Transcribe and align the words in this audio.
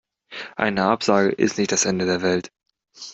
Eine 0.55 0.85
Absage 0.85 1.29
ist 1.31 1.59
nicht 1.59 1.71
das 1.71 1.85
Ende 1.85 2.07
der 2.07 2.23
Welt. 2.23 2.51